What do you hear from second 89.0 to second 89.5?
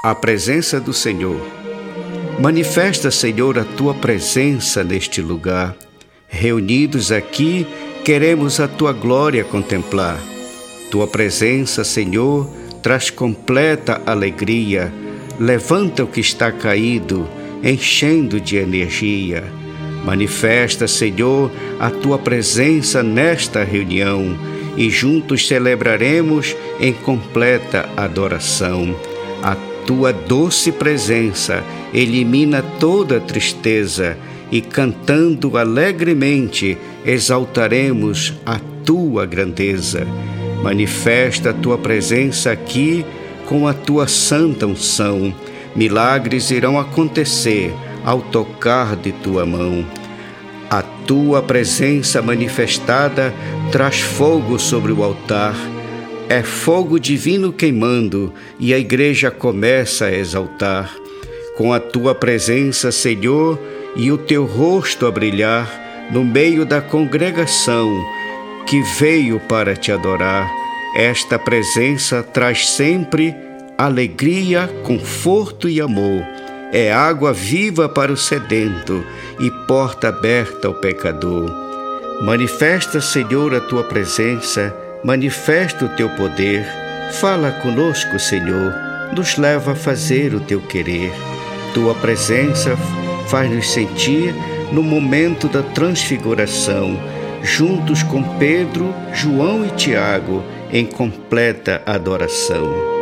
nos